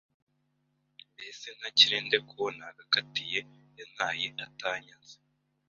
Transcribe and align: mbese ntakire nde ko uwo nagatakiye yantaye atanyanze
mbese 1.13 1.47
ntakire 1.57 1.97
nde 2.05 2.17
ko 2.27 2.33
uwo 2.39 2.49
nagatakiye 2.57 3.39
yantaye 3.77 4.27
atanyanze 4.45 5.15